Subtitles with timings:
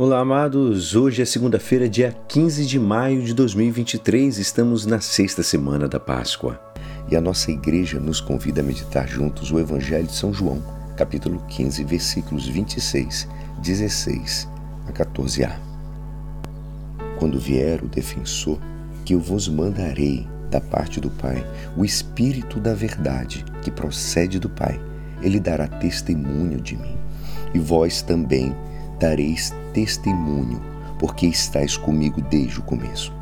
[0.00, 0.94] Olá, amados.
[0.94, 4.38] Hoje é segunda-feira, dia 15 de maio de 2023.
[4.38, 6.56] Estamos na sexta semana da Páscoa.
[7.10, 10.62] E a nossa igreja nos convida a meditar juntos o Evangelho de São João,
[10.96, 13.26] capítulo 15, versículos 26,
[13.60, 14.48] 16
[14.86, 15.58] a 14a.
[17.18, 18.60] Quando vier o defensor,
[19.04, 21.44] que eu vos mandarei da parte do Pai,
[21.76, 24.80] o Espírito da Verdade, que procede do Pai,
[25.20, 26.96] ele dará testemunho de mim.
[27.52, 28.54] E vós também
[28.98, 30.60] dareis testemunho,
[30.98, 33.12] porque estáis comigo desde o começo.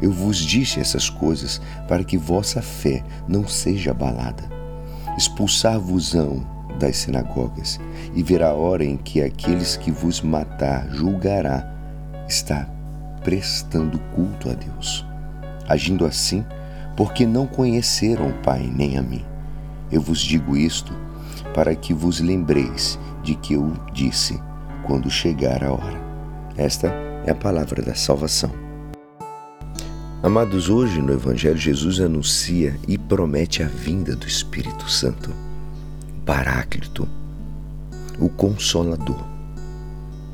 [0.00, 4.42] Eu vos disse essas coisas para que vossa fé não seja abalada.
[5.16, 6.44] Expulsar-vos-ão
[6.78, 7.80] das sinagogas,
[8.14, 11.72] e verá a hora em que aqueles que vos matar julgará
[12.28, 12.68] está
[13.22, 15.06] prestando culto a Deus.
[15.68, 16.44] Agindo assim,
[16.96, 19.24] porque não conheceram o Pai nem a mim.
[19.90, 20.92] Eu vos digo isto
[21.54, 24.40] para que vos lembreis de que eu disse
[24.84, 26.00] quando chegar a hora.
[26.56, 26.88] Esta
[27.26, 28.52] é a palavra da salvação.
[30.22, 37.08] Amados, hoje no Evangelho, Jesus anuncia e promete a vinda do Espírito Santo, o Paráclito,
[38.18, 39.22] o Consolador.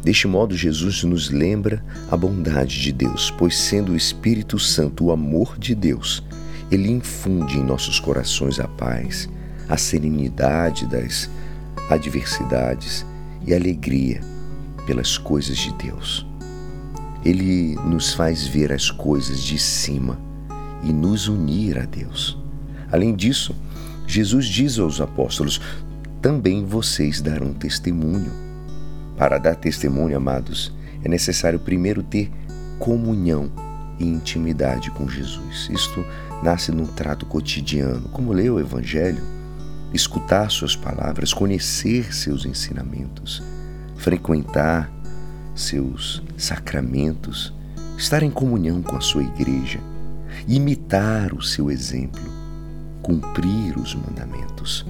[0.02, 5.12] Deste modo, Jesus nos lembra a bondade de Deus, pois, sendo o Espírito Santo o
[5.12, 6.22] amor de Deus,
[6.70, 9.28] ele infunde em nossos corações a paz,
[9.68, 11.28] a serenidade das
[11.90, 13.04] adversidades
[13.44, 14.29] e a alegria
[14.90, 16.26] pelas coisas de Deus.
[17.24, 20.18] Ele nos faz ver as coisas de cima
[20.82, 22.36] e nos unir a Deus.
[22.90, 23.54] Além disso,
[24.04, 25.60] Jesus diz aos apóstolos:
[26.20, 28.32] também vocês darão testemunho.
[29.16, 30.74] Para dar testemunho, amados,
[31.04, 32.28] é necessário primeiro ter
[32.80, 33.48] comunhão
[33.96, 35.68] e intimidade com Jesus.
[35.70, 36.04] Isto
[36.42, 39.22] nasce num trato cotidiano, como ler o Evangelho,
[39.94, 43.40] escutar Suas palavras, conhecer seus ensinamentos
[44.00, 44.90] frequentar
[45.54, 47.52] seus sacramentos,
[47.98, 49.78] estar em comunhão com a sua igreja,
[50.48, 52.22] imitar o seu exemplo,
[53.02, 54.86] cumprir os mandamentos,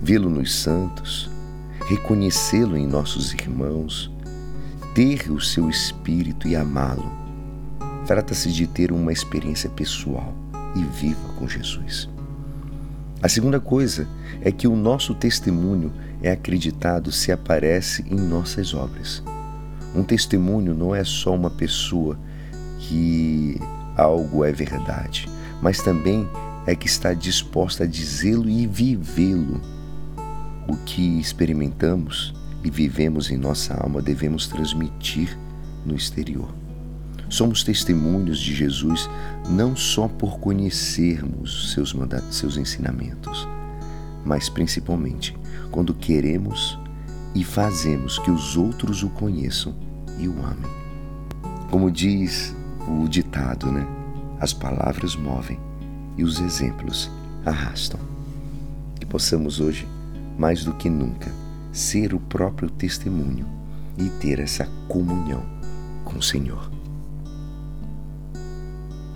[0.00, 1.28] vê-lo nos santos,
[1.88, 4.08] reconhecê-lo em nossos irmãos,
[4.94, 7.10] ter o seu espírito e amá-lo.
[8.06, 10.32] Trata-se de ter uma experiência pessoal
[10.76, 12.08] e viva com Jesus.
[13.22, 14.08] A segunda coisa
[14.40, 19.22] é que o nosso testemunho é acreditado se aparece em nossas obras.
[19.94, 22.18] Um testemunho não é só uma pessoa
[22.80, 23.60] que
[23.96, 25.28] algo é verdade,
[25.62, 26.28] mas também
[26.66, 29.60] é que está disposta a dizê-lo e vivê-lo.
[30.66, 32.34] O que experimentamos
[32.64, 35.38] e vivemos em nossa alma devemos transmitir
[35.86, 36.52] no exterior.
[37.32, 39.08] Somos testemunhos de Jesus
[39.48, 43.48] não só por conhecermos seus, mandatos, seus ensinamentos,
[44.22, 45.34] mas principalmente
[45.70, 46.78] quando queremos
[47.34, 49.74] e fazemos que os outros o conheçam
[50.18, 50.70] e o amem.
[51.70, 52.54] Como diz
[52.86, 53.86] o ditado, né?
[54.38, 55.58] As palavras movem
[56.18, 57.10] e os exemplos
[57.46, 57.98] arrastam.
[59.00, 59.88] Que possamos hoje,
[60.38, 61.32] mais do que nunca,
[61.72, 63.46] ser o próprio testemunho
[63.96, 65.42] e ter essa comunhão
[66.04, 66.81] com o Senhor.